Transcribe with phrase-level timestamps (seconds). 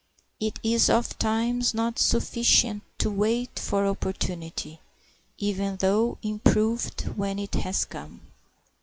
[0.39, 4.79] It is ofttimes not sufficient to wait for opportunity,
[5.37, 8.19] even though improved when it has come.